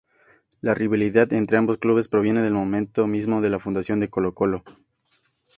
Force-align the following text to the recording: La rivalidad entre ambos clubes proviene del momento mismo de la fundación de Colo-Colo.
La 0.61 0.73
rivalidad 0.73 1.31
entre 1.31 1.57
ambos 1.57 1.77
clubes 1.77 2.07
proviene 2.07 2.41
del 2.41 2.53
momento 2.53 3.05
mismo 3.05 3.39
de 3.39 3.51
la 3.51 3.59
fundación 3.59 3.99
de 3.99 4.09
Colo-Colo. 4.09 4.63